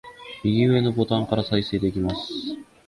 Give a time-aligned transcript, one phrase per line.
[0.41, 2.31] 右上のボタンから再生できます